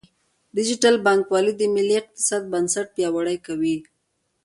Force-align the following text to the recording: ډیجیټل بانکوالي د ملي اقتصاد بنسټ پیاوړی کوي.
ډیجیټل 0.55 0.95
بانکوالي 1.05 1.53
د 1.57 1.61
ملي 1.75 1.95
اقتصاد 2.01 2.43
بنسټ 2.53 2.87
پیاوړی 2.95 3.37
کوي. 3.45 3.77